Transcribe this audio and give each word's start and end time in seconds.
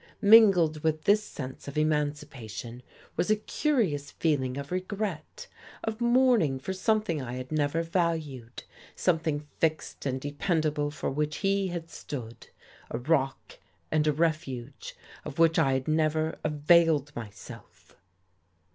Mingled 0.23 0.81
with 0.81 1.03
this 1.03 1.21
sense 1.23 1.67
of 1.67 1.77
emancipation 1.77 2.81
was 3.15 3.29
a 3.29 3.35
curious 3.35 4.09
feeling 4.09 4.57
of 4.57 4.71
regret, 4.71 5.45
of 5.83 6.01
mourning 6.01 6.57
for 6.57 6.73
something 6.73 7.21
I 7.21 7.33
had 7.33 7.51
never 7.51 7.83
valued, 7.83 8.63
something 8.95 9.45
fixed 9.59 10.07
and 10.07 10.19
dependable 10.19 10.89
for 10.89 11.11
which 11.11 11.35
he 11.45 11.67
had 11.67 11.91
stood, 11.91 12.47
a 12.89 12.97
rock 12.97 13.59
and 13.91 14.07
a 14.07 14.11
refuge 14.11 14.95
of 15.23 15.37
which 15.37 15.59
I 15.59 15.73
had 15.73 15.87
never 15.87 16.39
availed 16.43 17.15
myself!... 17.15 17.95